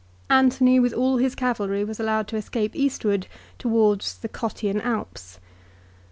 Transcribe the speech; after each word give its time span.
Antony 0.31 0.79
with 0.79 0.93
all 0.93 1.17
his 1.17 1.35
cavalry 1.35 1.83
was 1.83 1.99
allowed 1.99 2.27
to 2.29 2.35
escape 2.35 2.75
eastward 2.75 3.27
towards 3.59 4.17
the 4.17 4.27
Cottian 4.29 4.81
Alps. 4.81 5.37